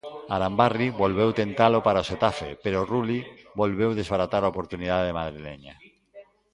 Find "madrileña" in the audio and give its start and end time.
5.19-5.73